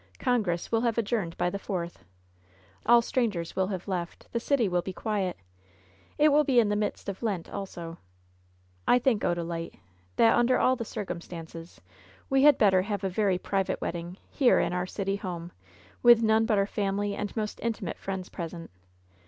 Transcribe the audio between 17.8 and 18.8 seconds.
friends present.